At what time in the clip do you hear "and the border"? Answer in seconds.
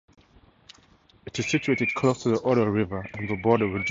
3.13-3.67